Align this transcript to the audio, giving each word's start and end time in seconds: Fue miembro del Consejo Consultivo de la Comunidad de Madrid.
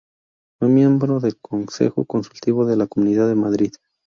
Fue 0.57 0.67
miembro 0.67 1.19
del 1.19 1.37
Consejo 1.39 2.05
Consultivo 2.05 2.65
de 2.65 2.75
la 2.75 2.87
Comunidad 2.87 3.27
de 3.27 3.35
Madrid. 3.35 3.73